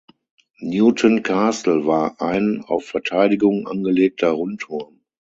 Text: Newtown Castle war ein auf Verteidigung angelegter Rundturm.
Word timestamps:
Newtown 0.61 1.21
Castle 1.21 1.85
war 1.85 2.19
ein 2.23 2.63
auf 2.65 2.85
Verteidigung 2.85 3.67
angelegter 3.67 4.29
Rundturm. 4.31 5.03